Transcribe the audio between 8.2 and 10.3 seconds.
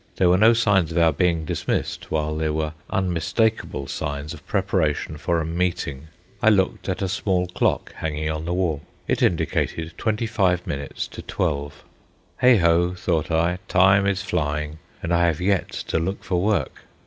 on the wall. It indicated twenty